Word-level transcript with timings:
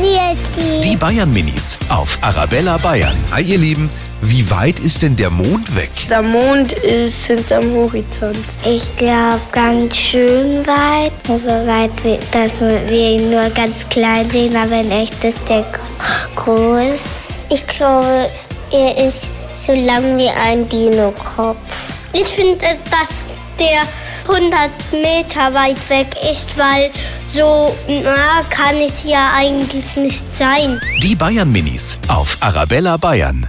Hier 0.00 0.32
ist 0.32 0.84
Die 0.84 0.96
Bayern 0.96 1.32
Minis 1.32 1.78
auf 1.88 2.18
Arabella 2.22 2.76
Bayern. 2.78 3.16
Hi 3.32 3.42
ihr 3.42 3.58
Lieben, 3.58 3.90
wie 4.22 4.48
weit 4.50 4.78
ist 4.80 5.02
denn 5.02 5.16
der 5.16 5.30
Mond 5.30 5.74
weg? 5.76 5.90
Der 6.08 6.22
Mond 6.22 6.72
ist 6.72 7.26
hinterm 7.26 7.72
Horizont. 7.74 8.36
Ich 8.64 8.84
glaube, 8.96 9.40
ganz 9.52 9.96
schön 9.96 10.66
weit. 10.66 11.12
So 11.26 11.48
weit, 11.48 11.90
wie- 12.04 12.18
dass 12.32 12.60
wir 12.60 12.82
ihn 12.90 13.30
nur 13.30 13.48
ganz 13.50 13.74
klein 13.90 14.28
sehen, 14.30 14.56
aber 14.56 14.80
in 14.80 14.90
echt 14.90 15.22
ist 15.24 15.48
der 15.48 15.64
groß. 16.36 17.00
Ich 17.50 17.66
glaube, 17.66 18.28
er 18.70 18.96
ist 19.06 19.30
so 19.52 19.72
lang 19.72 20.16
wie 20.18 20.28
ein 20.28 20.68
Dino-Kopf. 20.68 21.56
Ich 22.12 22.26
finde, 22.26 22.58
es, 22.64 22.78
dass 22.90 23.08
der 23.58 23.82
100 24.30 24.70
Meter 24.92 25.54
weit 25.54 25.88
weg 25.90 26.14
ist, 26.30 26.56
weil 26.56 26.90
so 27.32 27.74
nah 27.88 28.42
kann 28.48 28.76
es 28.76 29.04
ja 29.04 29.32
eigentlich 29.34 29.96
nicht 29.96 30.24
sein. 30.34 30.80
Die 31.02 31.16
Bayern 31.16 31.50
Minis 31.50 31.98
auf 32.08 32.36
Arabella 32.40 32.96
Bayern. 32.96 33.48